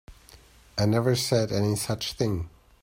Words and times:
I 0.79 0.87
never 0.87 1.15
said 1.15 1.51
any 1.51 1.75
such 1.75 2.13
thing. 2.13 2.49